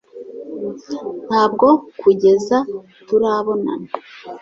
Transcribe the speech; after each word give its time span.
ntabwo 1.27 1.67
kugeza 1.99 2.57
turabonana 3.07 3.87